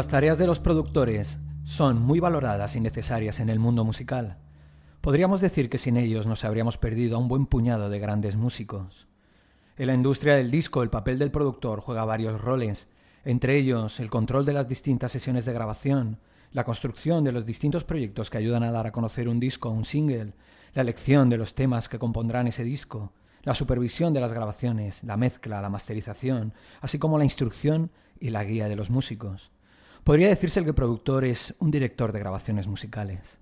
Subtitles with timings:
[0.00, 4.38] Las tareas de los productores son muy valoradas y necesarias en el mundo musical.
[5.02, 9.08] Podríamos decir que sin ellos nos habríamos perdido a un buen puñado de grandes músicos.
[9.76, 12.88] En la industria del disco el papel del productor juega varios roles,
[13.26, 16.16] entre ellos el control de las distintas sesiones de grabación,
[16.50, 19.72] la construcción de los distintos proyectos que ayudan a dar a conocer un disco o
[19.72, 20.32] un single,
[20.72, 23.12] la elección de los temas que compondrán ese disco,
[23.42, 28.44] la supervisión de las grabaciones, la mezcla, la masterización, así como la instrucción y la
[28.44, 29.50] guía de los músicos.
[30.04, 33.38] Podría decirse que el productor es un director de grabaciones musicales.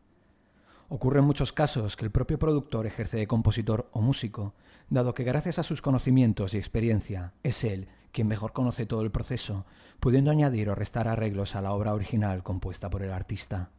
[0.88, 4.54] Ocurre en muchos casos que el propio productor ejerce de compositor o músico,
[4.88, 9.10] dado que gracias a sus conocimientos y experiencia es él quien mejor conoce todo el
[9.10, 9.66] proceso,
[10.00, 13.70] pudiendo añadir o restar arreglos a la obra original compuesta por el artista.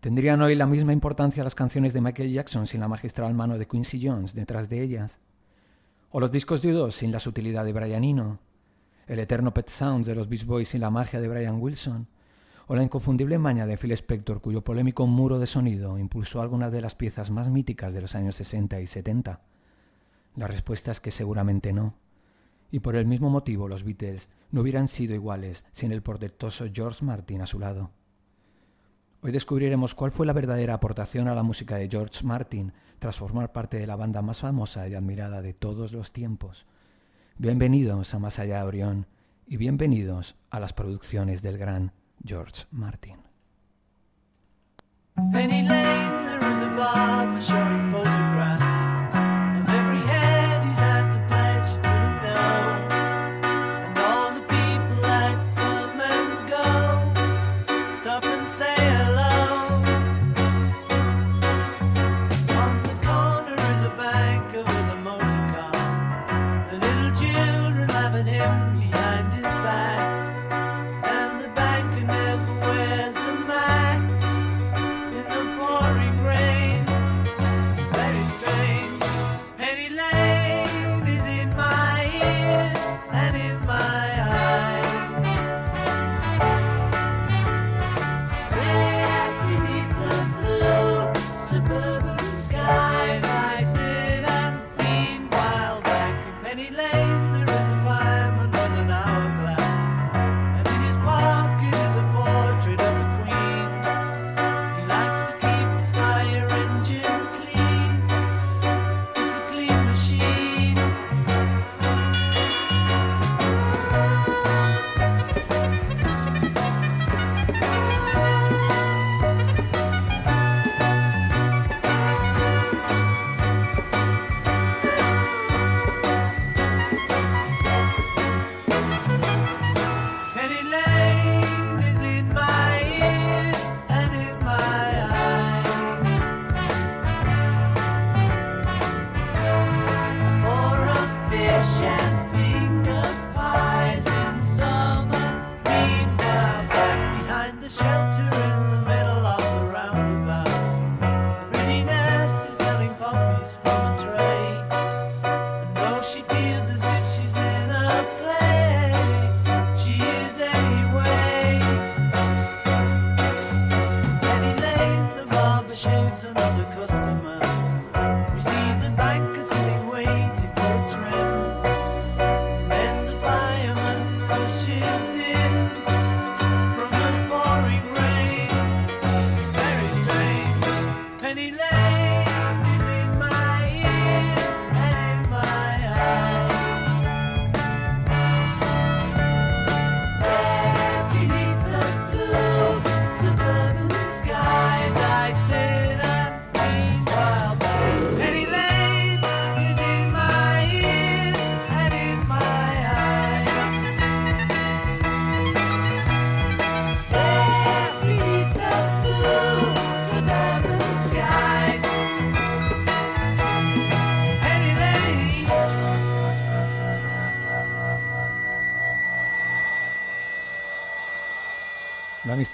[0.00, 3.66] ¿Tendrían hoy la misma importancia las canciones de Michael Jackson sin la magistral mano de
[3.66, 5.18] Quincy Jones detrás de ellas?
[6.10, 8.38] ¿O los discos de U2 sin la sutilidad de Brian Eno?
[9.06, 12.08] El eterno Pet Sounds de los Beach Boys y la magia de Brian Wilson,
[12.66, 16.80] o la inconfundible maña de Phil Spector, cuyo polémico muro de sonido impulsó algunas de
[16.80, 19.40] las piezas más míticas de los años 60 y 70?
[20.36, 21.94] La respuesta es que seguramente no.
[22.70, 27.04] Y por el mismo motivo los Beatles no hubieran sido iguales sin el portentoso George
[27.04, 27.90] Martin a su lado.
[29.22, 33.52] Hoy descubriremos cuál fue la verdadera aportación a la música de George Martin tras formar
[33.52, 36.66] parte de la banda más famosa y admirada de todos los tiempos,
[37.36, 39.06] Bienvenidos a Más Allá de Orión
[39.48, 41.92] y bienvenidos a las producciones del gran
[42.24, 43.16] George Martin.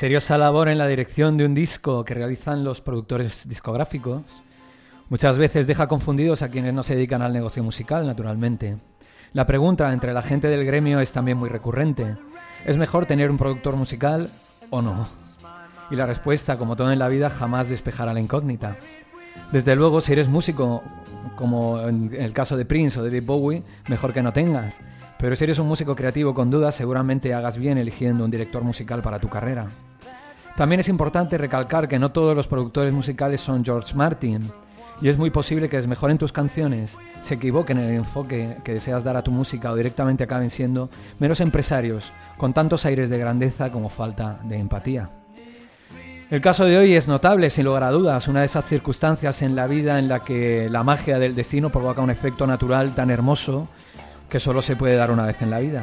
[0.00, 4.22] Misteriosa labor en la dirección de un disco que realizan los productores discográficos
[5.10, 8.76] muchas veces deja confundidos a quienes no se dedican al negocio musical, naturalmente.
[9.34, 12.16] La pregunta entre la gente del gremio es también muy recurrente.
[12.64, 14.30] ¿Es mejor tener un productor musical
[14.70, 15.06] o no?
[15.90, 18.78] Y la respuesta, como todo en la vida, jamás despejará la incógnita.
[19.52, 20.82] Desde luego, si eres músico
[21.36, 24.78] como en el caso de Prince o David Bowie, mejor que no tengas.
[25.18, 29.02] Pero si eres un músico creativo con dudas, seguramente hagas bien eligiendo un director musical
[29.02, 29.66] para tu carrera.
[30.56, 34.50] También es importante recalcar que no todos los productores musicales son George Martin,
[35.02, 39.04] y es muy posible que desmejoren tus canciones, se equivoquen en el enfoque que deseas
[39.04, 43.70] dar a tu música o directamente acaben siendo meros empresarios, con tantos aires de grandeza
[43.70, 45.19] como falta de empatía.
[46.30, 49.56] El caso de hoy es notable, sin lugar a dudas, una de esas circunstancias en
[49.56, 53.66] la vida en la que la magia del destino provoca un efecto natural tan hermoso
[54.28, 55.82] que solo se puede dar una vez en la vida.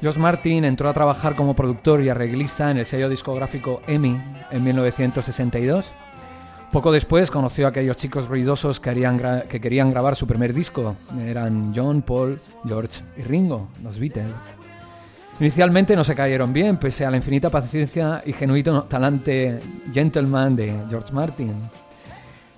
[0.00, 4.16] Josh Martin entró a trabajar como productor y arreglista en el sello discográfico EMI
[4.52, 5.86] en 1962.
[6.70, 8.92] Poco después conoció a aquellos chicos ruidosos que,
[9.50, 10.94] que querían grabar su primer disco.
[11.20, 14.30] Eran John, Paul, George y Ringo, los Beatles.
[15.42, 19.58] Inicialmente no se cayeron bien, pese a la infinita paciencia y genuino talante
[19.92, 21.52] gentleman de George Martin.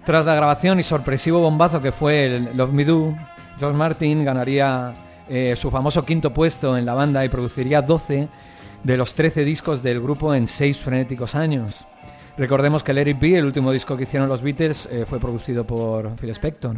[0.04, 3.14] Tras la grabación y sorpresivo bombazo que fue el Love Me Do,
[3.58, 4.92] George Martin ganaría
[5.30, 8.28] eh, su famoso quinto puesto en la banda y produciría 12
[8.82, 11.86] de los 13 discos del grupo en 6 frenéticos años.
[12.36, 16.16] Recordemos que It Be, el último disco que hicieron los Beatles, eh, fue producido por
[16.16, 16.76] Phil Spector.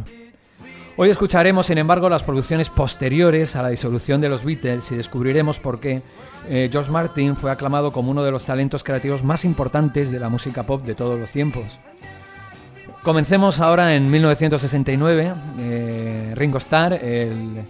[0.99, 5.59] Hoy escucharemos, sin embargo, las producciones posteriores a la disolución de los Beatles y descubriremos
[5.59, 6.01] por qué
[6.49, 10.29] eh, George Martin fue aclamado como uno de los talentos creativos más importantes de la
[10.29, 11.65] música pop de todos los tiempos.
[13.03, 15.33] Comencemos ahora en 1969.
[15.59, 17.61] Eh, Ringo Starr, el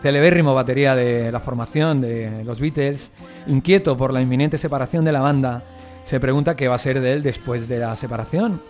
[0.00, 3.10] celebérrimo batería de la formación de los Beatles,
[3.48, 5.64] inquieto por la inminente separación de la banda,
[6.04, 8.60] se pregunta qué va a ser de él después de la separación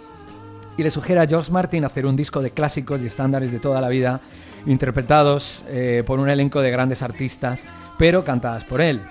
[0.78, 3.80] y le sugiere a George Martin hacer un disco de clásicos y estándares de toda
[3.80, 4.20] la vida,
[4.64, 7.64] interpretados eh, por un elenco de grandes artistas,
[7.98, 9.02] pero cantadas por él.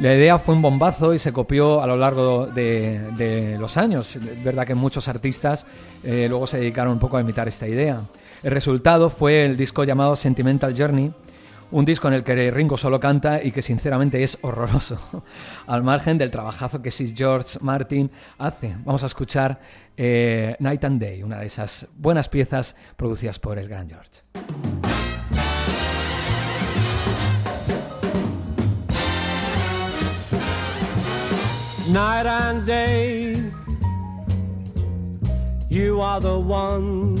[0.00, 4.16] La idea fue un bombazo y se copió a lo largo de, los años.
[4.16, 5.64] Es verdad que muchos artistas
[6.04, 8.00] eh, luego se dedicaron un poco a imitar esta idea.
[8.42, 11.12] El resultado fue el disco llamado Sentimental Journey,
[11.70, 14.98] un disco en el que Ringo solo canta y que sinceramente es horroroso,
[15.66, 18.76] al margen del trabajazo que Sis George Martin hace.
[18.84, 19.58] Vamos a escuchar
[19.96, 24.22] eh, Night and Day, una de esas buenas piezas producidas por el gran George.
[31.88, 33.36] Night and day,
[35.70, 37.14] you are the one,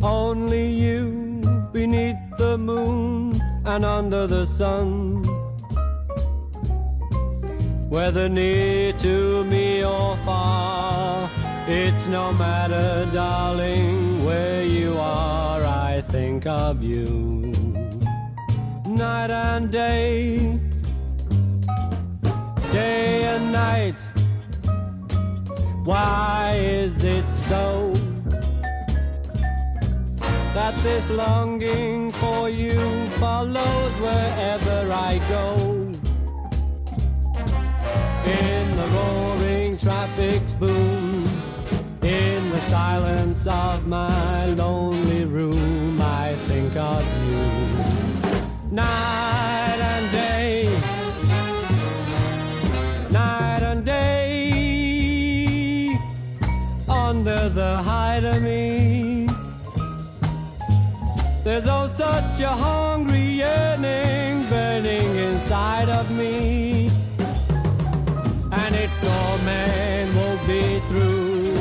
[0.00, 1.31] only you.
[1.72, 5.22] Beneath the moon and under the sun.
[7.88, 11.30] Whether near to me or far,
[11.66, 17.52] it's no matter, darling, where you are, I think of you.
[18.86, 20.58] Night and day,
[22.72, 23.94] day and night.
[25.84, 27.92] Why is it so?
[30.54, 35.56] That this longing for you follows wherever I go.
[38.26, 41.24] In the roaring traffic's boom,
[42.02, 47.46] in the silence of my lonely room, I think of you.
[48.70, 50.68] Night and day,
[53.10, 54.36] night and day,
[56.88, 58.91] under the height of me
[61.44, 66.90] there's oh such a hungry yearning burning inside of me.
[68.52, 71.56] And its torment won't be through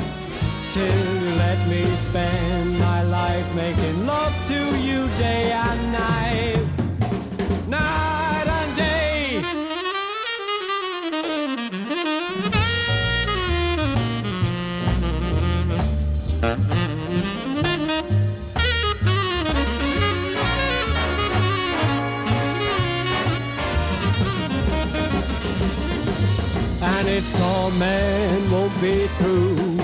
[0.72, 6.21] till you let me spend my life making love to you day and night.
[27.32, 29.78] Its torment won't be through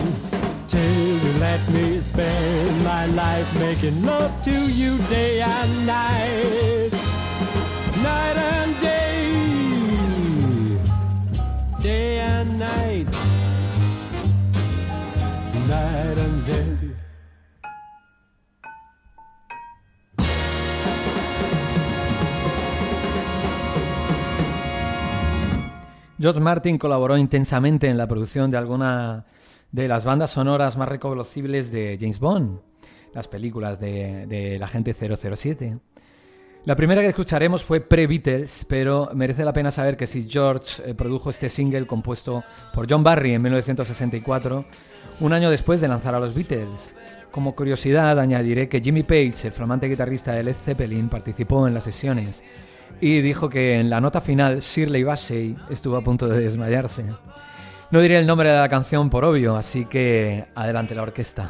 [0.67, 6.91] till you let me spend my life making love to you day and night,
[8.03, 9.31] night and day,
[11.81, 13.11] day and night,
[15.67, 16.76] night and day.
[26.19, 29.25] George Martin colaboró intensamente en la producción de alguna
[29.71, 32.59] de las bandas sonoras más reconocibles de James Bond,
[33.13, 35.77] las películas de, de la gente 007.
[36.65, 40.93] La primera que escucharemos fue pre-Beatles, pero merece la pena saber que si George eh,
[40.93, 42.43] produjo este single compuesto
[42.73, 44.65] por John Barry en 1964,
[45.19, 46.93] un año después de lanzar a los Beatles.
[47.31, 51.83] Como curiosidad, añadiré que Jimmy Page, el flamante guitarrista de Led Zeppelin, participó en las
[51.83, 52.43] sesiones
[52.99, 57.05] y dijo que en la nota final Shirley Bassey estuvo a punto de desmayarse.
[57.91, 61.49] No diré el nombre de la canción por obvio, así que adelante la orquesta.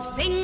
[0.00, 0.43] things.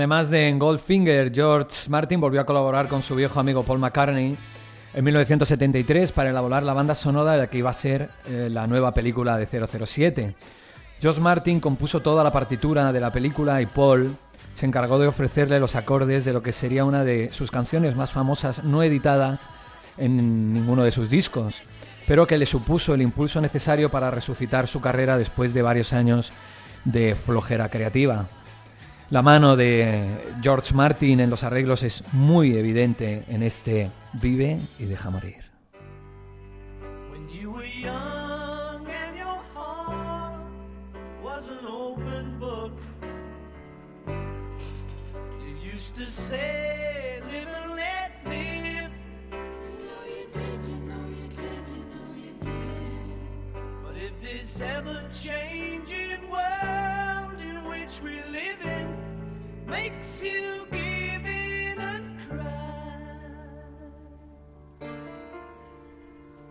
[0.00, 4.34] Además de en Goldfinger, George Martin volvió a colaborar con su viejo amigo Paul McCartney
[4.94, 8.66] en 1973 para elaborar la banda sonora de la que iba a ser eh, la
[8.66, 10.34] nueva película de 007.
[11.02, 14.16] George Martin compuso toda la partitura de la película y Paul
[14.54, 18.10] se encargó de ofrecerle los acordes de lo que sería una de sus canciones más
[18.10, 19.50] famosas no editadas
[19.98, 21.60] en ninguno de sus discos,
[22.08, 26.32] pero que le supuso el impulso necesario para resucitar su carrera después de varios años
[26.86, 28.30] de flojera creativa.
[29.10, 30.06] La mano de
[30.40, 35.50] George Martin en los arreglos es muy evidente en este Vive y deja morir.
[37.10, 40.40] When you were young and your heart
[41.24, 42.72] was an open book,
[45.40, 48.92] you used to say, live and let live.
[49.32, 53.82] You know you did, you know you did, you know you did.
[53.82, 58.79] But if this ever changing world in which we live in,
[59.70, 63.30] makes you give in and cry.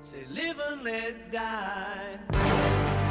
[0.01, 3.08] Say, live and let die.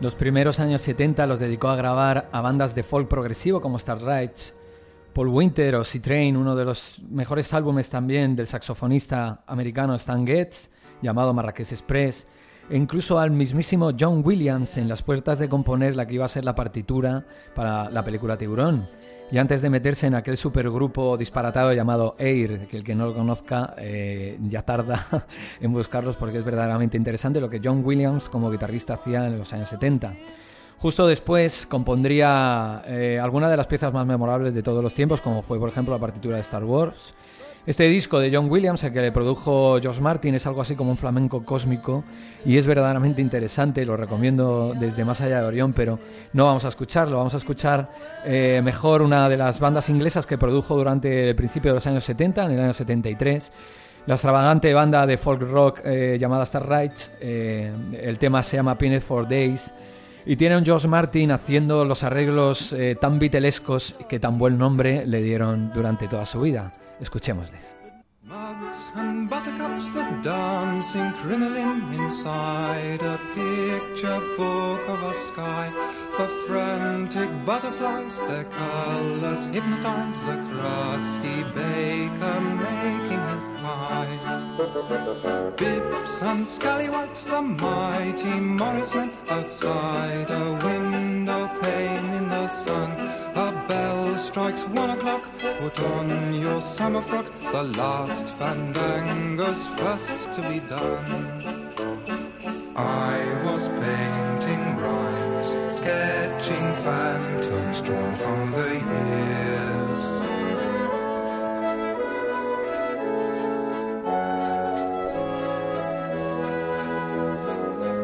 [0.00, 4.30] Los primeros años 70 los dedicó a grabar a bandas de folk progresivo como Starlight,
[5.12, 10.24] Paul Winter o Sea Train, uno de los mejores álbumes también del saxofonista americano Stan
[10.24, 10.70] Getz,
[11.02, 12.28] llamado Marrakech Express,
[12.70, 16.28] e incluso al mismísimo John Williams en las puertas de componer la que iba a
[16.28, 18.88] ser la partitura para la película Tiburón.
[19.30, 23.14] Y antes de meterse en aquel supergrupo disparatado llamado Air, que el que no lo
[23.14, 25.06] conozca eh, ya tarda
[25.60, 29.52] en buscarlos porque es verdaderamente interesante lo que John Williams como guitarrista hacía en los
[29.52, 30.14] años 70.
[30.78, 35.42] Justo después compondría eh, algunas de las piezas más memorables de todos los tiempos, como
[35.42, 37.14] fue por ejemplo la partitura de Star Wars.
[37.68, 40.90] Este disco de John Williams, el que le produjo George Martin, es algo así como
[40.90, 42.02] un flamenco cósmico
[42.42, 45.98] y es verdaderamente interesante, lo recomiendo desde más allá de Orión, pero
[46.32, 47.90] no vamos a escucharlo, vamos a escuchar
[48.24, 52.04] eh, mejor una de las bandas inglesas que produjo durante el principio de los años
[52.04, 53.52] 70, en el año 73.
[54.06, 59.02] La extravagante banda de folk rock eh, llamada Starlight, eh, el tema se llama Pinned
[59.02, 59.74] for Days
[60.24, 65.20] y tiene un George Martin haciendo los arreglos tan vitelescos que tan buen nombre le
[65.20, 66.72] dieron durante toda su vida.
[67.00, 67.76] Escuchémosles.
[68.24, 75.70] Mugs and buttercups that dancing crinoline inside a picture book of a sky.
[76.16, 84.44] For frantic butterflies, their colors hypnotize the crusty baker making his pies.
[85.56, 88.94] Bips and scallywags, the mighty Morris
[89.30, 93.27] outside a window pane in the sun.
[93.38, 95.22] A bell strikes one o'clock.
[95.60, 97.26] Put on your summer frock.
[97.52, 101.06] The last fandango's first to be done.
[102.74, 110.04] I was painting rhymes, sketching phantoms drawn from the years.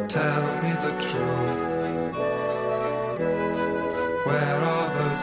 [0.08, 1.73] Tell me the truth.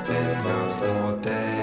[0.08, 1.61] Been now for days?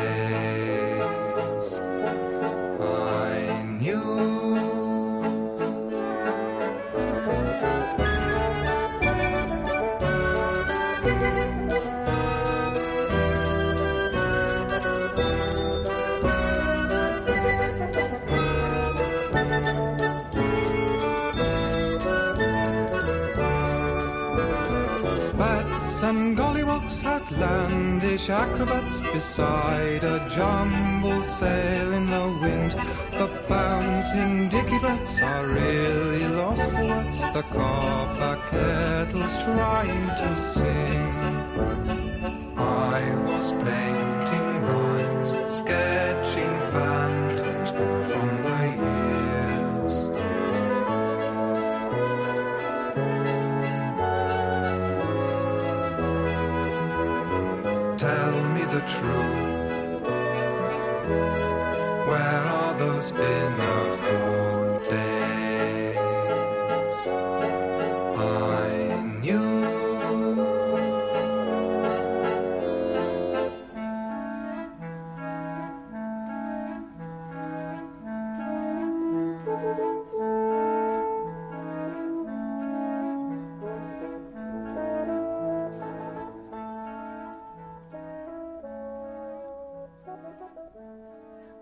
[28.19, 32.73] Outlandish acrobats beside a jumble sail in the wind.
[33.13, 37.21] The bouncing dicky bats are really lost for words.
[37.33, 41.18] The copper kettle's trying to sing.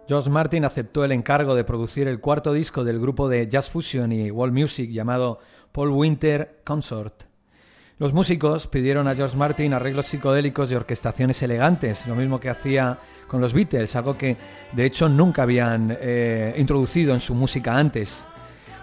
[0.08, 4.12] George Martin aceptó el encargo de producir el cuarto disco del grupo de jazz fusion
[4.12, 5.40] y world music llamado
[5.72, 7.24] Paul Winter Consort.
[7.98, 12.98] Los músicos pidieron a George Martin arreglos psicodélicos y orquestaciones elegantes, lo mismo que hacía
[13.26, 14.36] con los Beatles, algo que
[14.72, 18.26] de hecho nunca habían eh, introducido en su música antes.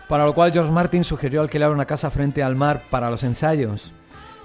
[0.10, 3.94] Para lo cual George Martin sugirió alquilar una casa frente al mar para los ensayos.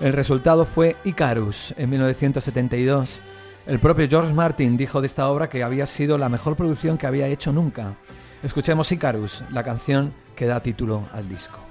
[0.00, 3.20] El resultado fue Icarus en 1972.
[3.68, 7.06] El propio George Martin dijo de esta obra que había sido la mejor producción que
[7.06, 7.96] había hecho nunca.
[8.42, 11.67] Escuchemos Icarus, la canción que da título al disco.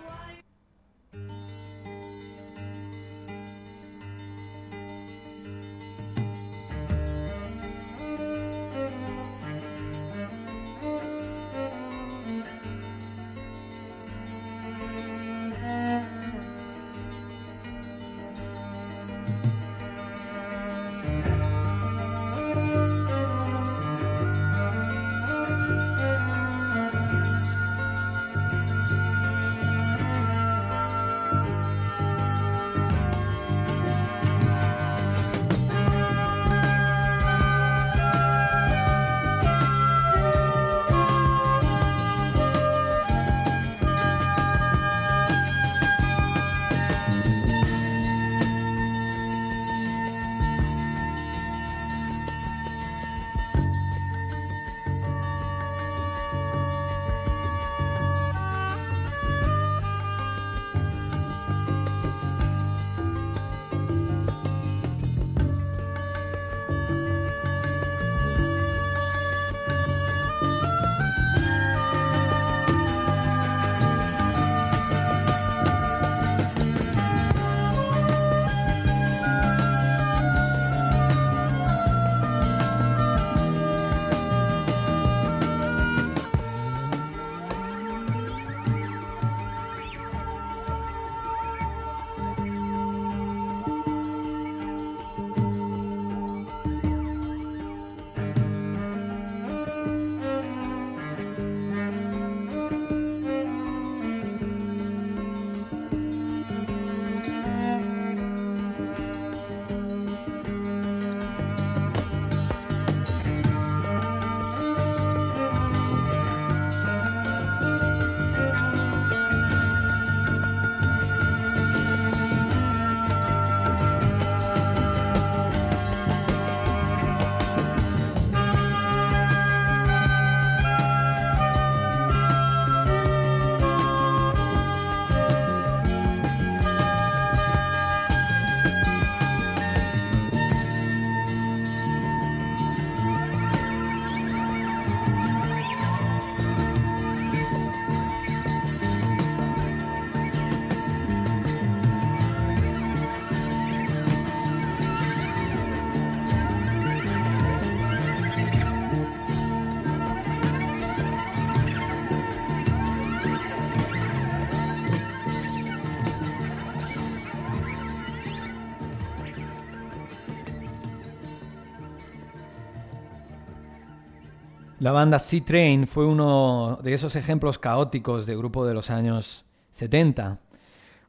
[174.87, 179.43] La banda Sea Train fue uno de esos ejemplos caóticos de grupo de los años
[179.71, 180.39] 70.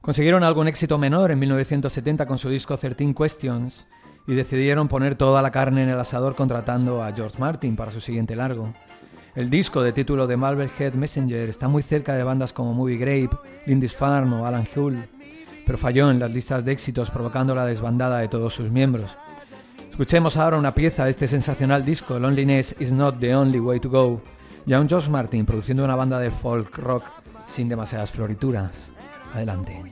[0.00, 3.86] Consiguieron algún éxito menor en 1970 con su disco 13 Questions
[4.26, 8.00] y decidieron poner toda la carne en el asador contratando a George Martin para su
[8.00, 8.74] siguiente largo.
[9.36, 13.38] El disco de título de Head Messenger está muy cerca de bandas como Movie Grape,
[13.66, 14.98] Lindis Farm o Alan Hull,
[15.64, 19.16] pero falló en las listas de éxitos provocando la desbandada de todos sus miembros.
[19.98, 23.90] Escuchemos ahora una pieza de este sensacional disco, Loneliness is not the only way to
[23.90, 24.22] go,
[24.64, 27.02] y a un Josh Martin produciendo una banda de folk rock
[27.48, 28.92] sin demasiadas florituras.
[29.34, 29.82] Adelante.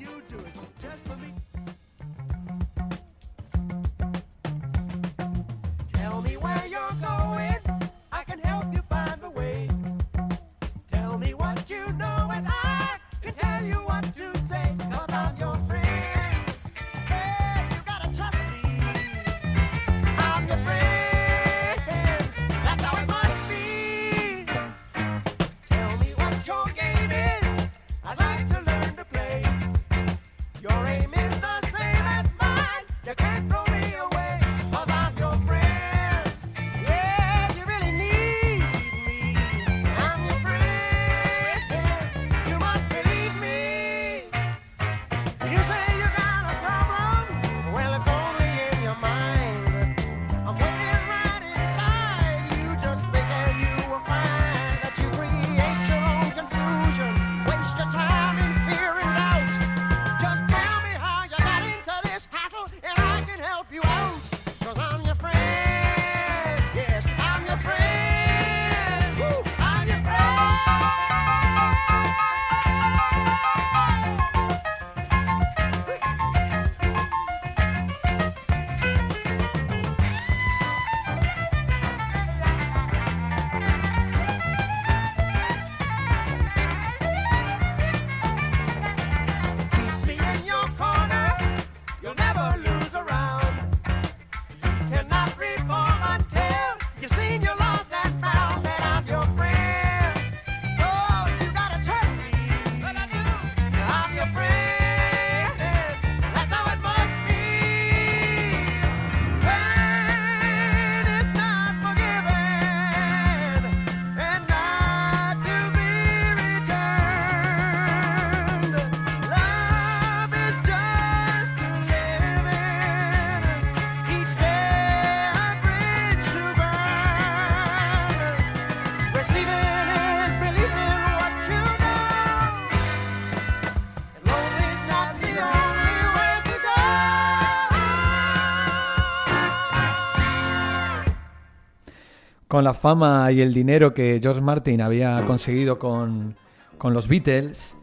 [142.48, 146.36] Con la fama y el dinero que George Martin había conseguido con,
[146.78, 147.76] con los Beatles,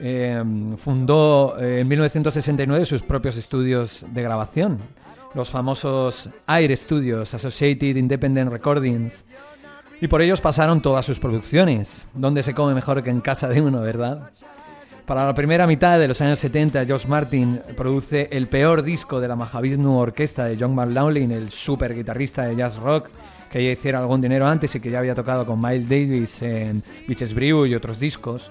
[0.00, 0.42] eh,
[0.76, 4.78] fundó eh, en 1969 sus propios estudios de grabación,
[5.34, 9.24] los famosos Air Studios, Associated Independent Recordings,
[10.00, 13.60] y por ellos pasaron todas sus producciones, donde se come mejor que en casa de
[13.60, 14.30] uno, ¿verdad?
[15.04, 19.26] Para la primera mitad de los años 70, George Martin produce el peor disco de
[19.26, 23.08] la Mahavishnu Orquesta de John McLaughlin, el super guitarrista de jazz rock,
[23.50, 26.82] que ya hiciera algún dinero antes y que ya había tocado con Miles Davis en
[27.06, 28.50] Beaches Brew y otros discos.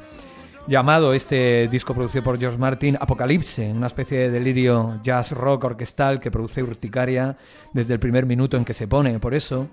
[0.67, 6.19] Llamado este disco producido por George Martin Apocalipse, una especie de delirio jazz rock orquestal
[6.19, 7.37] que produce urticaria
[7.71, 9.17] desde el primer minuto en que se pone.
[9.17, 9.69] Por eso,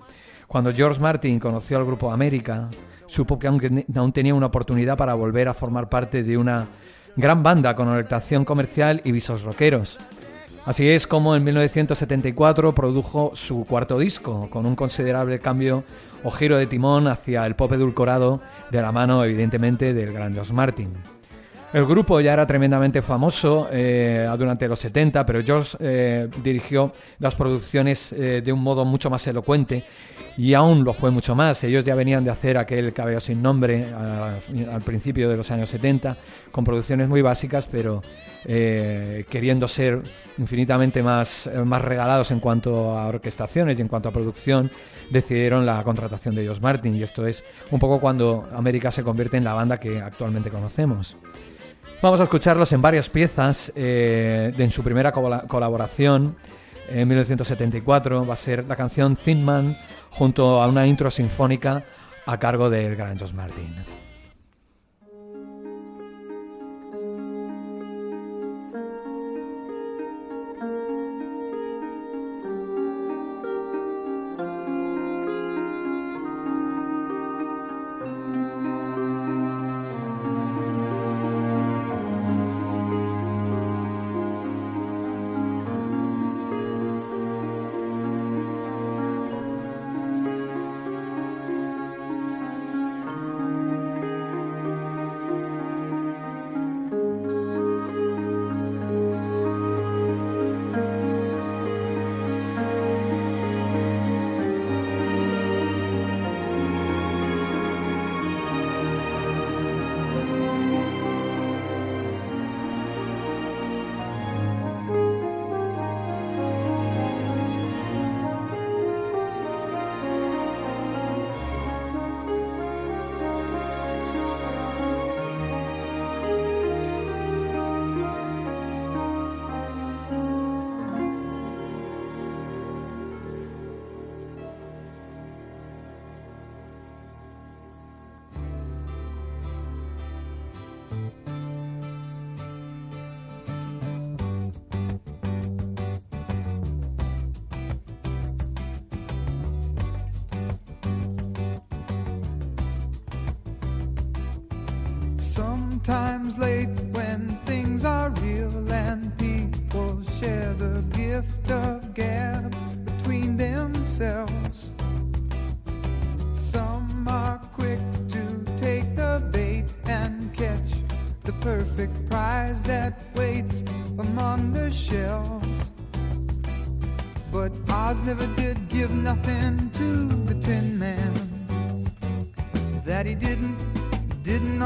[0.46, 2.68] cuando George Martin conoció al grupo América,
[3.06, 6.68] supo que aún, aún tenía una oportunidad para volver a formar parte de una
[7.16, 9.98] gran banda con orientación comercial y visos rockeros.
[10.66, 15.82] Así es como en 1974 produjo su cuarto disco, con un considerable cambio
[16.22, 20.54] o giro de timón hacia el pop edulcorado, de la mano evidentemente del gran George
[20.54, 20.94] Martin.
[21.74, 27.34] El grupo ya era tremendamente famoso eh, durante los 70, pero George eh, dirigió las
[27.34, 29.82] producciones eh, de un modo mucho más elocuente
[30.36, 31.64] y aún lo fue mucho más.
[31.64, 36.16] Ellos ya venían de hacer aquel Cabello sin nombre al principio de los años 70,
[36.52, 38.02] con producciones muy básicas, pero
[38.44, 40.00] queriendo ser
[40.38, 44.70] infinitamente más, más regalados en cuanto a orquestaciones y en cuanto a producción,
[45.10, 49.38] decidieron la contratación de George Martin y esto es un poco cuando América se convierte
[49.38, 51.16] en la banda que actualmente conocemos.
[52.02, 56.36] Vamos a escucharlos en varias piezas eh, en su primera cola- colaboración
[56.88, 58.26] en 1974.
[58.26, 59.76] Va a ser la canción Thin Man
[60.10, 61.82] junto a una intro sinfónica
[62.26, 63.74] a cargo del gran George Martin.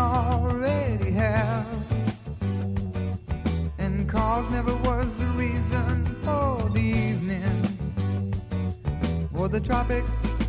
[0.08, 1.66] Already have.
[3.78, 7.60] And cause never was the reason for the evening
[9.34, 10.04] or the Tropic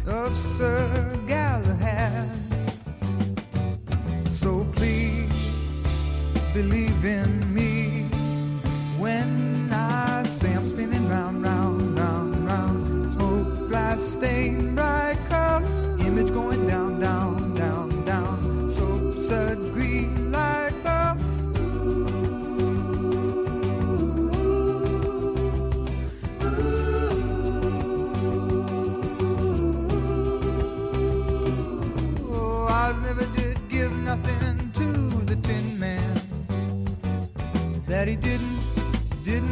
[0.08, 2.30] of Sir Galahad.
[4.28, 5.30] So please
[6.54, 7.49] believe in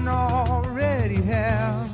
[0.08, 1.89] already have.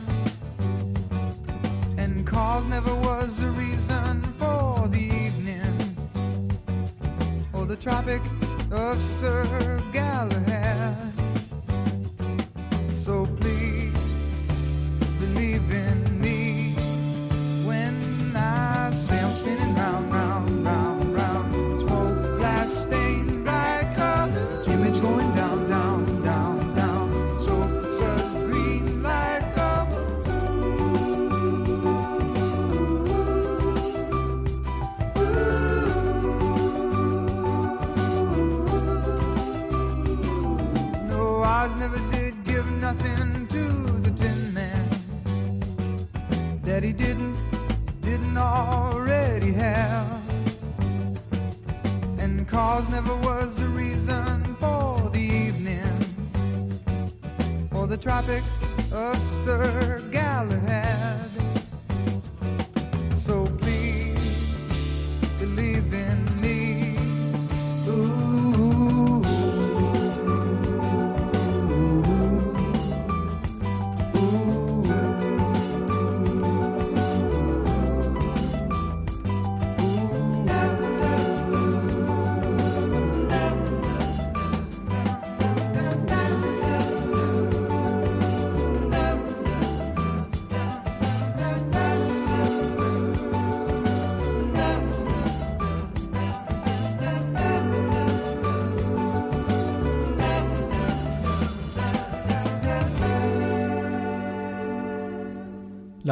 [1.98, 5.98] And cause never was the reason for the evening
[7.54, 8.22] or the Tropic
[8.72, 11.13] of Sir Galahad.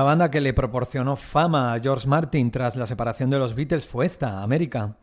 [0.01, 3.85] La banda que le proporcionó fama a George Martin tras la separación de los Beatles
[3.85, 4.95] fue esta, América.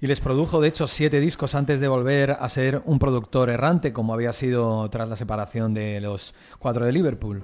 [0.00, 3.92] Y les produjo de hecho siete discos antes de volver a ser un productor errante
[3.92, 7.42] como había sido tras la separación de los cuatro de Liverpool.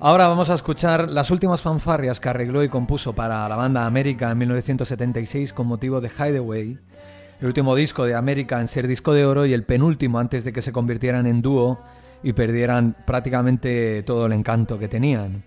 [0.00, 4.30] Ahora vamos a escuchar las últimas fanfarrias que arregló y compuso para la banda América
[4.30, 6.78] en 1976 con motivo de Hideaway,
[7.40, 10.54] el último disco de América en ser disco de oro y el penúltimo antes de
[10.54, 11.78] que se convirtieran en dúo
[12.22, 15.44] y perdieran prácticamente todo el encanto que tenían.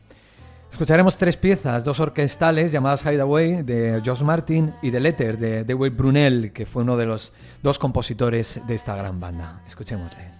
[0.71, 5.89] Escucharemos tres piezas, dos orquestales llamadas Hideaway de Josh Martin y The Letter de Dewey
[5.89, 9.61] Brunel, que fue uno de los dos compositores de esta gran banda.
[9.67, 10.38] Escuchémosles.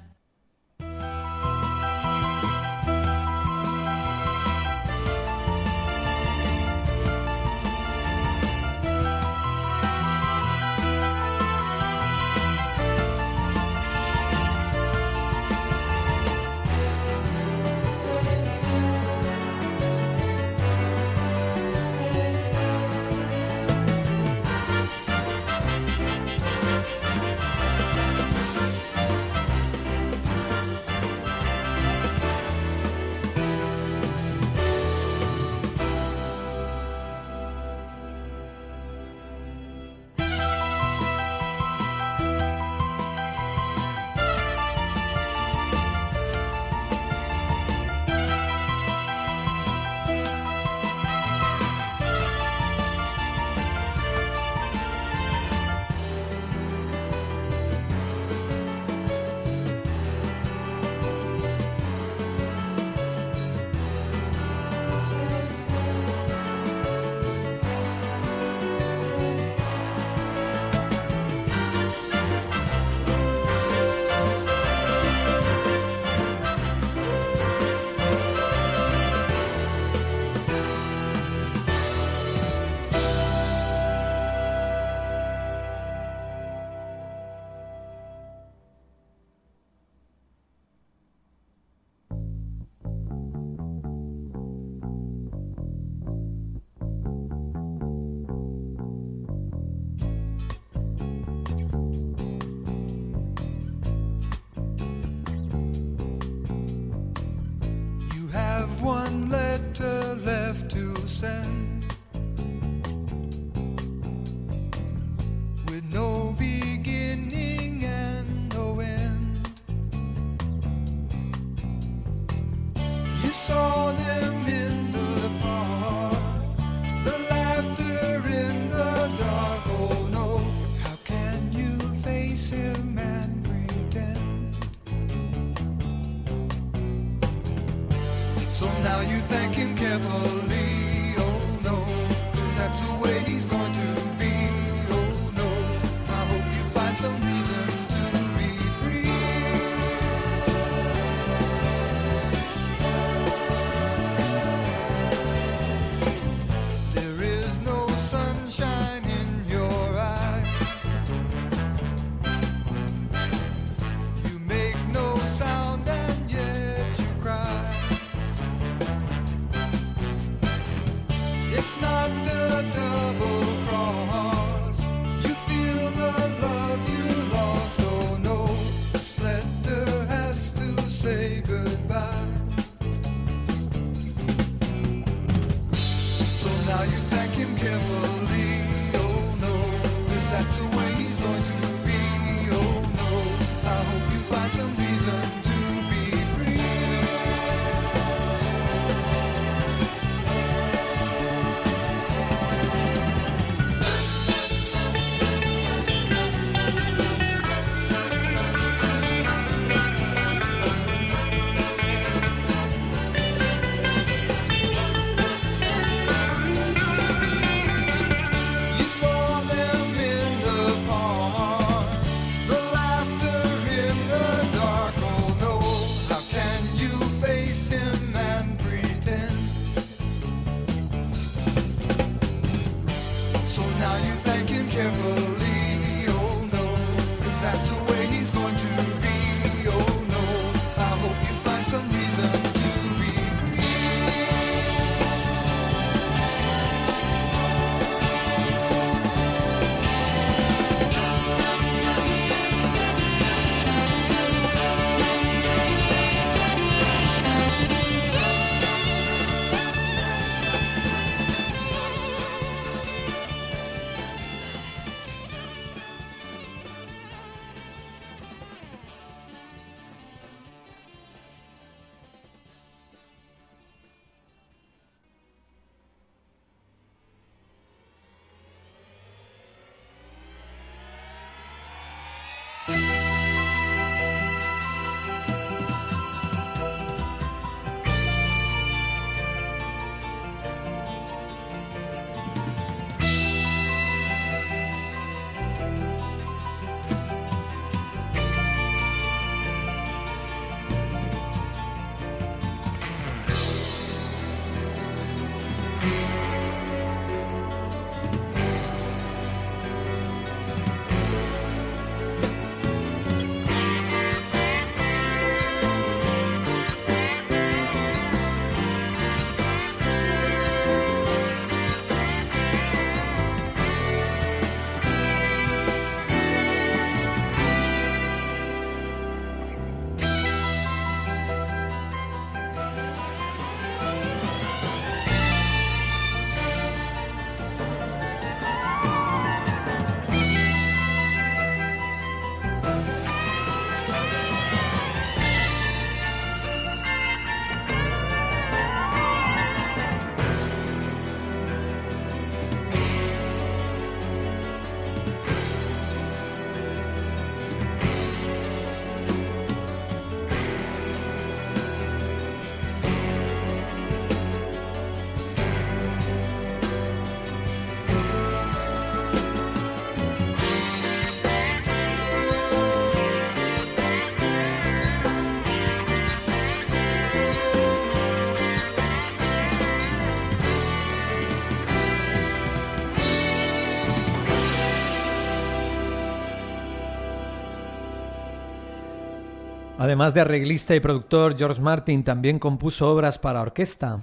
[389.80, 394.02] Además de arreglista y productor, George Martin también compuso obras para orquesta.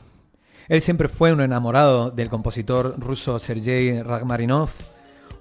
[0.68, 4.70] Él siempre fue un enamorado del compositor ruso Sergei Rachmaninov,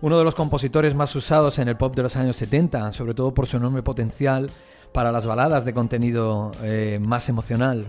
[0.02, 3.34] uno de los compositores más usados en el pop de los años 70, sobre todo
[3.34, 4.52] por su enorme potencial
[4.92, 7.86] para las baladas de contenido eh, más emocional.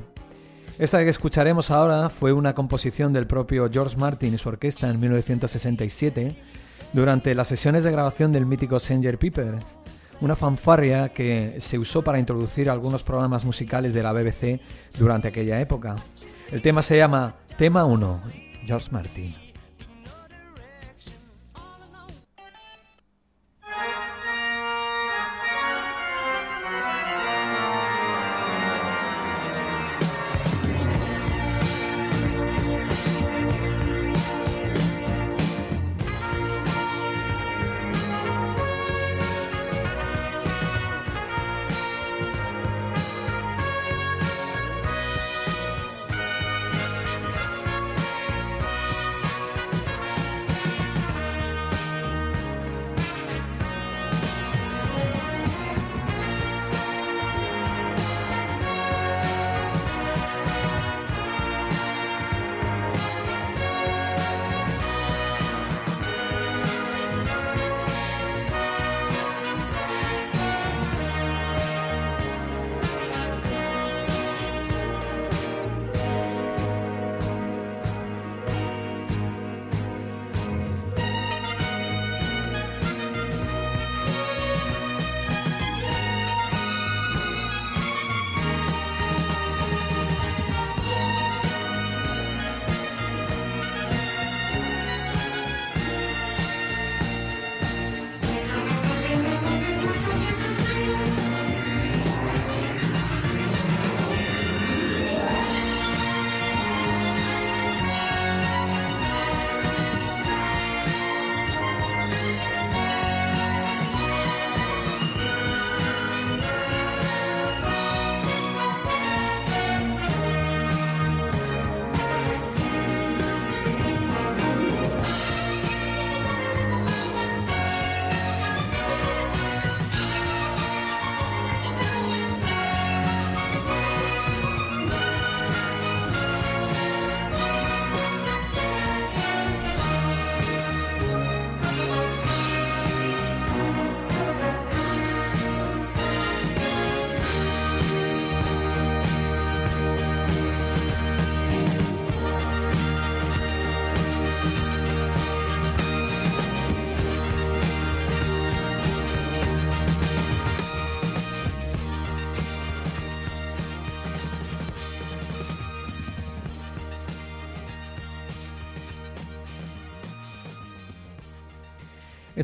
[0.79, 5.01] Esta que escucharemos ahora fue una composición del propio George Martin y su orquesta en
[5.01, 6.37] 1967
[6.93, 9.81] durante las sesiones de grabación del mítico Sanger Peepers
[10.21, 14.61] una fanfarria que se usó para introducir algunos programas musicales de la BBC
[14.99, 15.97] durante aquella época.
[16.51, 18.23] El tema se llama Tema 1,
[18.65, 19.46] George Martin.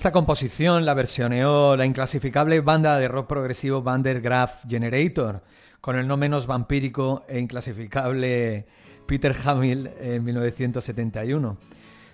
[0.02, 5.44] Esta composición la versioneó la inclasificable banda de rock progresivo Vandergraaf Generator,
[5.80, 8.66] con el no menos vampírico e inclasificable
[9.06, 11.56] Peter Hamill en 1971,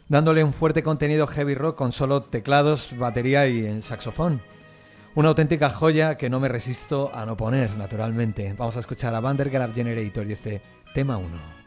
[0.07, 4.43] dándole un fuerte contenido heavy rock con solo teclados, batería y saxofón.
[5.14, 8.53] Una auténtica joya que no me resisto a no poner, naturalmente.
[8.53, 10.61] Vamos a escuchar a Vandergraaf Generator y este
[10.93, 11.58] tema 1.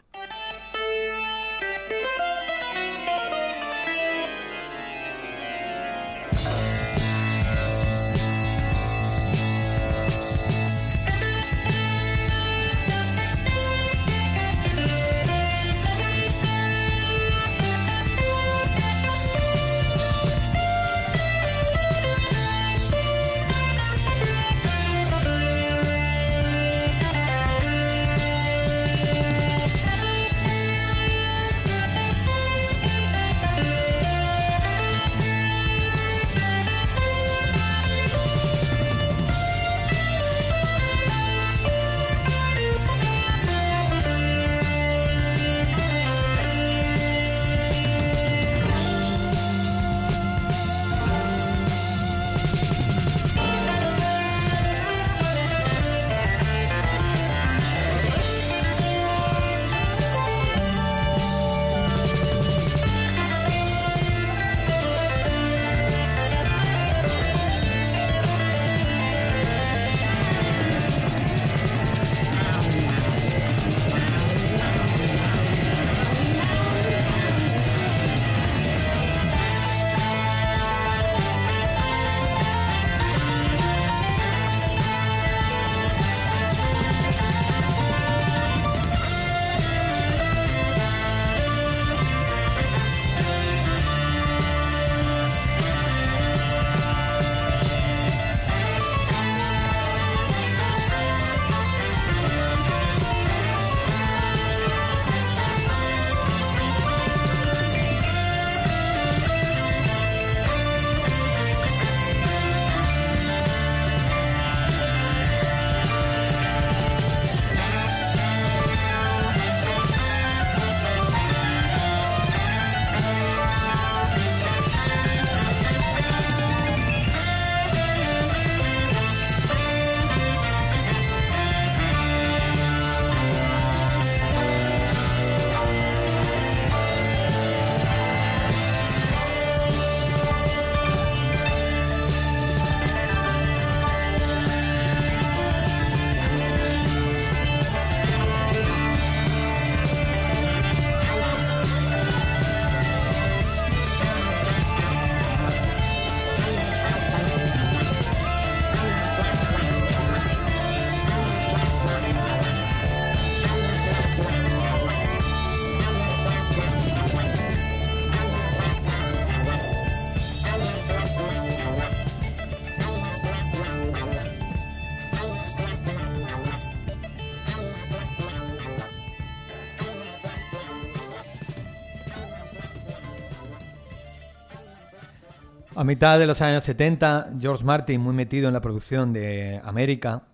[185.82, 190.28] A mitad de los años 70, George Martin, muy metido en la producción de América,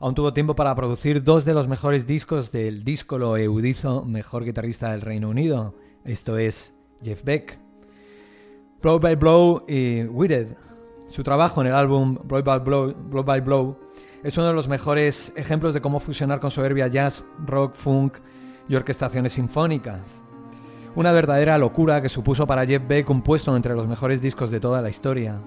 [0.00, 4.90] aún tuvo tiempo para producir dos de los mejores discos del díscolo eudizo mejor guitarrista
[4.90, 5.76] del Reino Unido.
[6.04, 7.60] Esto es Jeff Beck.
[8.82, 10.56] Blow by Blow y Wired.
[11.06, 13.78] Su trabajo en el álbum Blow by Blow, Blow by Blow
[14.24, 18.16] es uno de los mejores ejemplos de cómo fusionar con soberbia jazz, rock, funk
[18.68, 20.20] y orquestaciones sinfónicas.
[20.98, 24.58] Una verdadera locura que supuso para Jeff Beck un puesto entre los mejores discos de
[24.58, 25.40] toda la historia.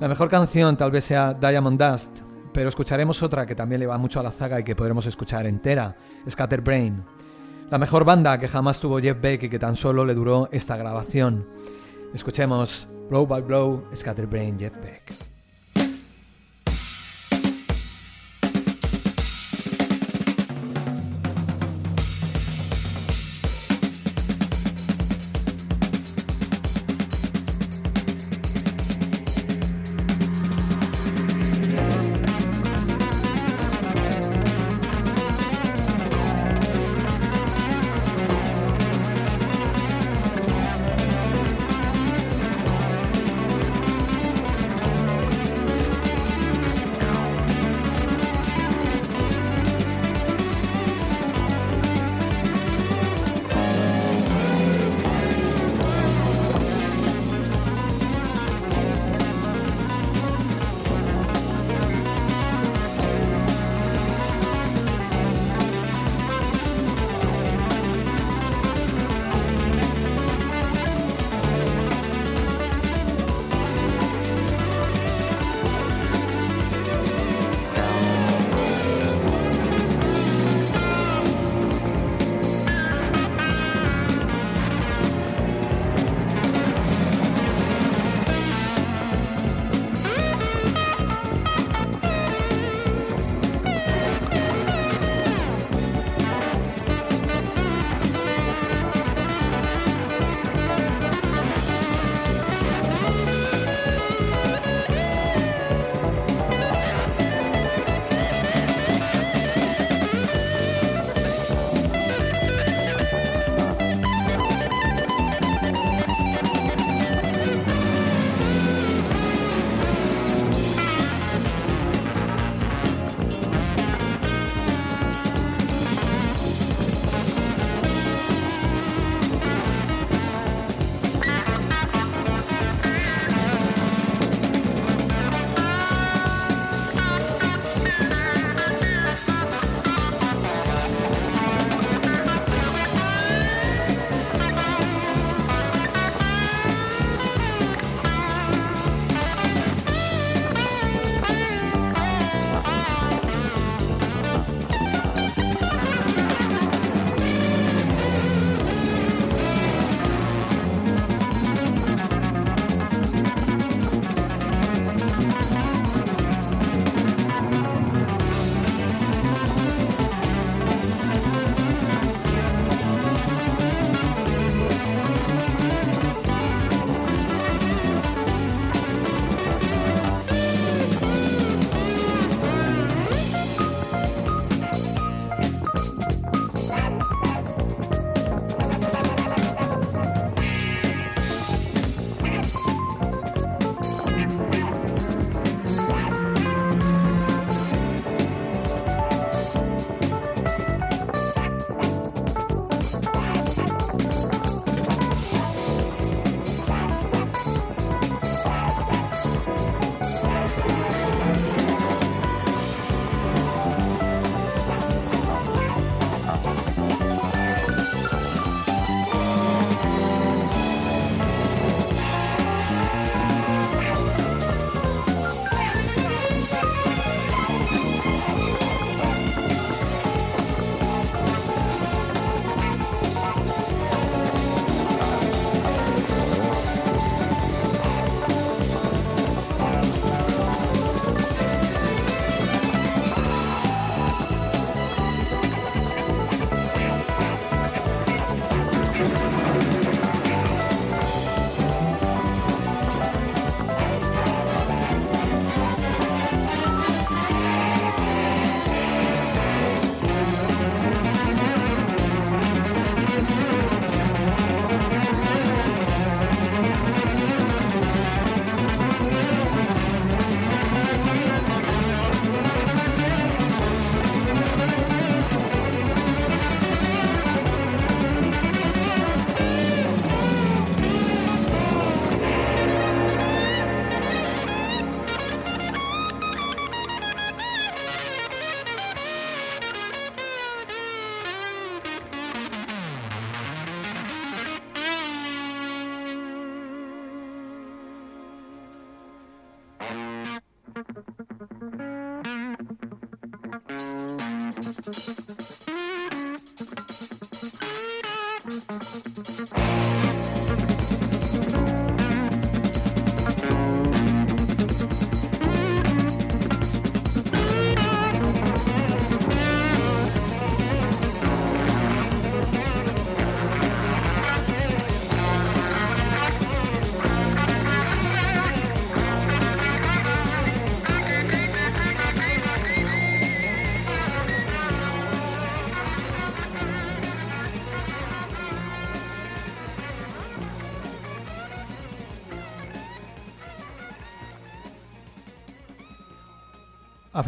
[0.00, 2.10] La mejor canción tal vez sea Diamond Dust,
[2.52, 5.46] pero escucharemos otra que también le va mucho a la zaga y que podremos escuchar
[5.46, 5.94] entera,
[6.28, 7.04] Scatterbrain.
[7.70, 10.76] La mejor banda que jamás tuvo Jeff Beck y que tan solo le duró esta
[10.76, 11.46] grabación.
[12.12, 15.39] Escuchemos Blow by Blow, Scatterbrain, Jeff Beck.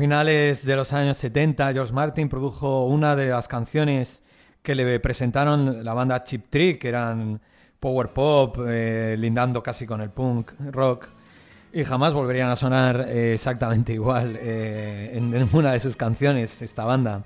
[0.02, 4.20] Finales de los años 70, George Martin produjo una de las canciones
[4.60, 7.40] que le presentaron la banda Chip Trick, que eran
[7.78, 11.06] power pop, eh, lindando casi con el punk rock,
[11.72, 16.84] y jamás volverían a sonar eh, exactamente igual eh, en ninguna de sus canciones esta
[16.84, 17.22] banda.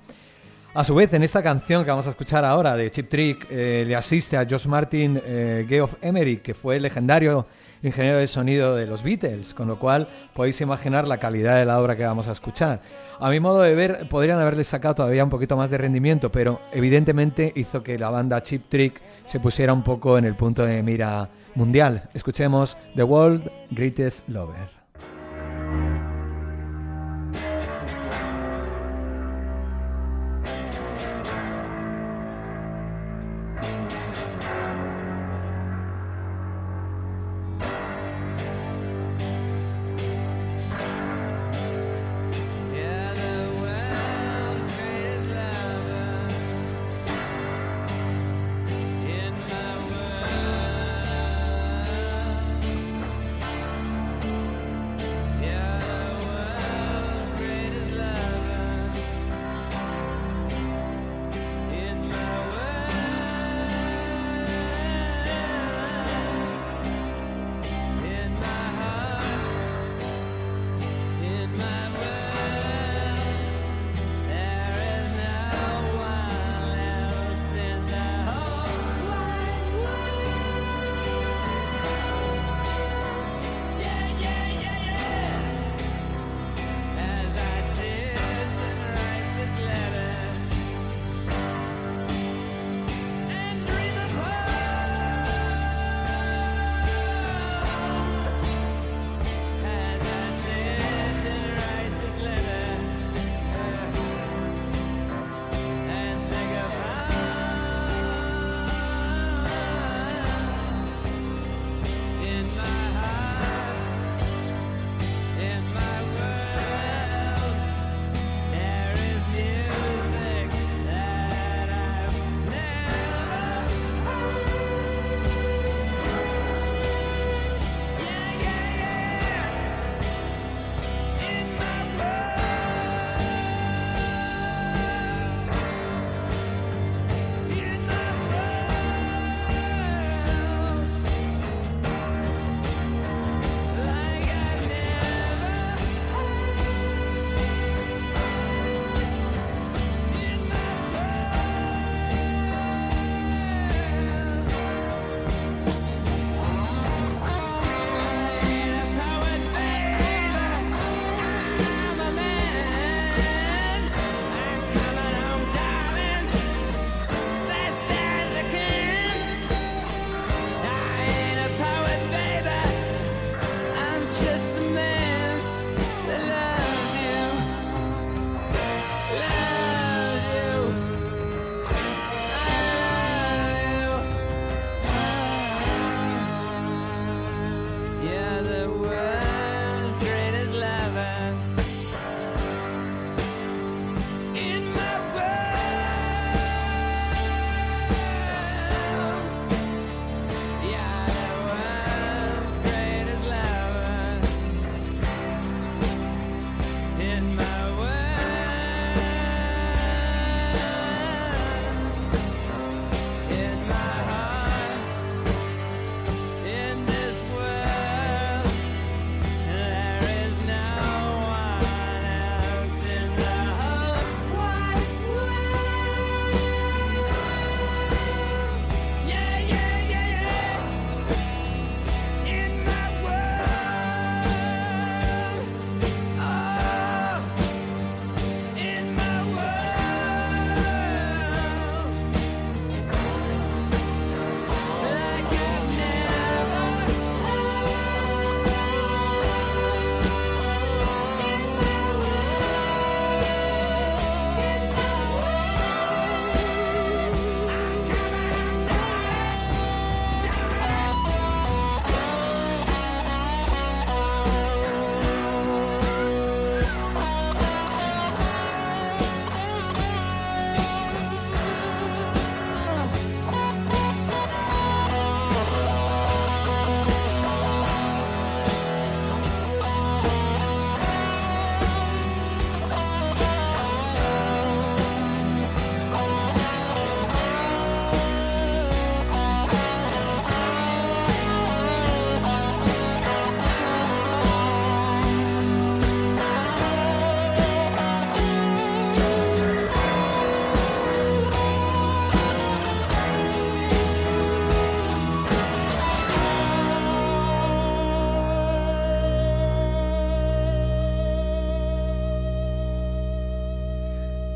[0.74, 3.96] A su vez, en esta canción que vamos a escuchar ahora de Chip Trick, le
[3.96, 5.18] asiste a George Martin
[5.66, 7.46] Geoff Emerick, que fue el legendario
[7.82, 11.80] ingeniero de sonido de los Beatles, con lo cual podéis imaginar la calidad de la
[11.80, 12.80] obra que vamos a escuchar.
[13.18, 16.60] A mi modo de ver, podrían haberle sacado todavía un poquito más de rendimiento, pero
[16.72, 20.82] evidentemente hizo que la banda Chip Trick se pusiera un poco en el punto de
[20.82, 22.02] mira mundial.
[22.12, 24.75] Escuchemos The World Greatest Lover.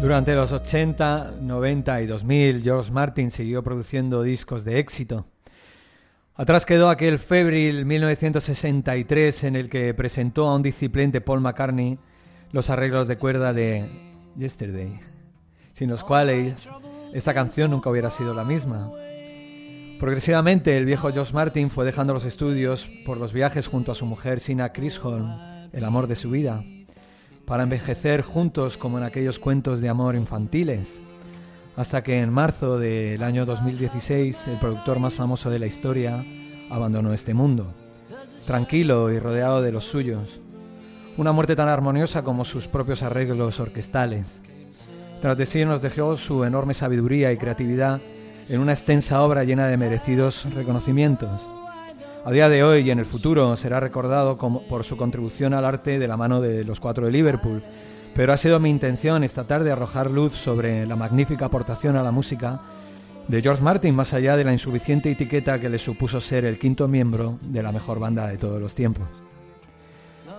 [0.00, 5.26] Durante los 80, 90 y 2000, George Martin siguió produciendo discos de éxito.
[6.36, 11.98] Atrás quedó aquel febril 1963 en el que presentó a un disciplente Paul McCartney
[12.50, 13.90] los arreglos de cuerda de
[14.36, 15.00] Yesterday,
[15.72, 16.70] sin los cuales
[17.12, 18.90] esta canción nunca hubiera sido la misma.
[20.00, 24.06] Progresivamente, el viejo George Martin fue dejando los estudios por los viajes junto a su
[24.06, 26.64] mujer Sina Chisholm, el amor de su vida,
[27.50, 31.02] para envejecer juntos como en aquellos cuentos de amor infantiles,
[31.76, 36.24] hasta que en marzo del año 2016 el productor más famoso de la historia
[36.70, 37.74] abandonó este mundo,
[38.46, 40.38] tranquilo y rodeado de los suyos,
[41.16, 44.42] una muerte tan armoniosa como sus propios arreglos orquestales.
[45.20, 48.00] Tras de sí nos dejó su enorme sabiduría y creatividad
[48.48, 51.59] en una extensa obra llena de merecidos reconocimientos.
[52.22, 55.98] A día de hoy y en el futuro será recordado por su contribución al arte
[55.98, 57.62] de la mano de los cuatro de Liverpool,
[58.14, 62.10] pero ha sido mi intención esta tarde arrojar luz sobre la magnífica aportación a la
[62.10, 62.60] música
[63.26, 66.88] de George Martin, más allá de la insuficiente etiqueta que le supuso ser el quinto
[66.88, 69.08] miembro de la mejor banda de todos los tiempos.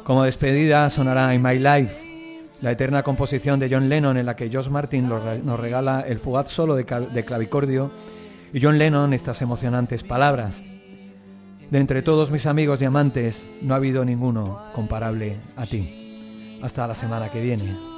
[0.03, 4.49] Como despedida sonará In My Life, la eterna composición de John Lennon en la que
[4.49, 7.91] George Martin nos regala el fugaz solo de clavicordio
[8.53, 10.61] y John Lennon estas emocionantes palabras.
[11.71, 16.59] De entre todos mis amigos y amantes, no ha habido ninguno comparable a ti.
[16.61, 17.91] Hasta la semana que viene.